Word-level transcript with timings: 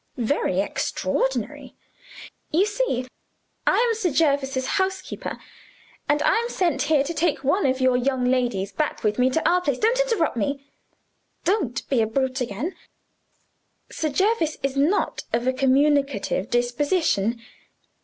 Very 0.17 0.59
extraordinary. 0.61 1.75
You 2.49 2.65
see, 2.65 3.07
I 3.67 3.77
am 3.77 3.93
Sir 3.93 4.09
Jervis's 4.09 4.65
housekeeper; 4.65 5.37
and 6.09 6.23
I 6.23 6.37
am 6.37 6.49
sent 6.49 6.81
here 6.81 7.03
to 7.03 7.13
take 7.13 7.43
one 7.43 7.67
of 7.67 7.79
your 7.79 7.95
young 7.95 8.25
ladies 8.25 8.71
back 8.71 9.03
with 9.03 9.19
me 9.19 9.29
to 9.29 9.47
our 9.47 9.61
place. 9.61 9.77
Don't 9.77 9.99
interrupt 9.99 10.37
me! 10.37 10.65
Don't 11.43 11.87
be 11.87 12.01
a 12.01 12.07
brute 12.07 12.41
again! 12.41 12.73
Sir 13.91 14.09
Jervis 14.09 14.57
is 14.63 14.75
not 14.75 15.25
of 15.33 15.45
a 15.45 15.53
communicative 15.53 16.49
disposition. 16.49 17.39